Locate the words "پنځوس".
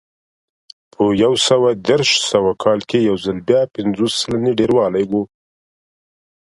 3.75-4.13